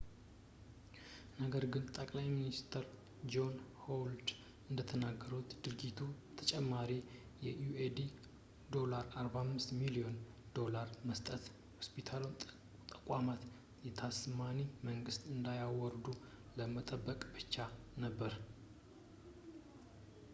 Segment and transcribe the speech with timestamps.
[1.41, 2.85] ነገር ግን ጠቅላይ ሚኒስትር
[3.33, 4.29] ጆን ሆዋርድ
[4.69, 5.99] እንደተናገሩት ድርጊቱ
[6.39, 6.89] ተጨማሪ
[7.47, 7.51] የ
[7.85, 10.15] aud$45 ሚሊዮን
[10.57, 12.35] ዶላር በመስጠት የሆስፒታሉን
[12.95, 13.43] ተቋማት
[13.85, 16.07] በታስማኒያ መንግስት እንዳያወርዱ
[16.59, 17.55] ለመጠበቅ ብቻ
[18.05, 18.35] ነበር